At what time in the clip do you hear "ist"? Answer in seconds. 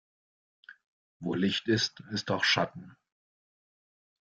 1.67-1.99, 2.09-2.31